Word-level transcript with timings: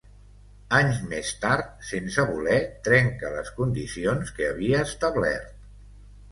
Anys 0.77 1.01
més 1.11 1.29
tard, 1.43 1.69
sense 1.89 2.25
voler 2.31 2.57
trenca 2.89 3.33
les 3.37 3.53
condicions 3.61 4.35
que 4.41 4.51
havia 4.51 4.83
establert. 4.91 5.57